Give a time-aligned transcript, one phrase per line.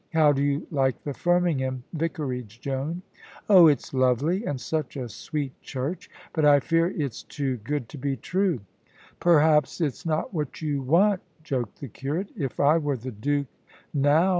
[0.13, 3.03] How do you like the Firmingham vicarage, Joan?"
[3.47, 6.09] "Oh, it's lovely, and such a sweet church.
[6.33, 8.61] But I fear it's too good to be true."
[9.19, 12.31] "Perhaps it's not what you want," joked the curate.
[12.35, 13.45] "If I were the Duke,
[13.93, 14.29] now!"